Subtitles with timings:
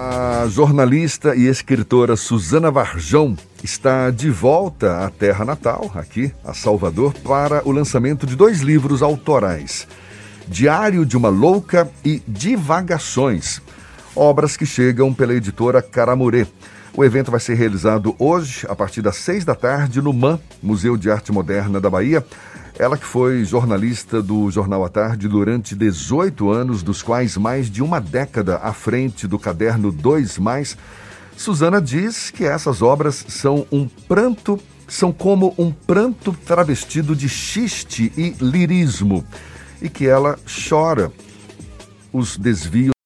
[0.00, 7.12] A jornalista e escritora Suzana Varjão está de volta à terra natal, aqui, a Salvador,
[7.14, 9.88] para o lançamento de dois livros autorais:
[10.46, 13.60] Diário de uma Louca e Divagações,
[14.14, 16.46] obras que chegam pela editora Caramurê.
[16.98, 20.96] O evento vai ser realizado hoje, a partir das seis da tarde, no MAN, Museu
[20.96, 22.26] de Arte Moderna da Bahia.
[22.76, 27.84] Ela que foi jornalista do Jornal à Tarde durante 18 anos, dos quais mais de
[27.84, 30.76] uma década à frente do caderno 2 Mais,
[31.36, 38.12] Suzana diz que essas obras são um pranto, são como um pranto travestido de xiste
[38.16, 39.24] e lirismo,
[39.80, 40.36] e que ela
[40.68, 41.12] chora
[42.12, 42.97] os desvios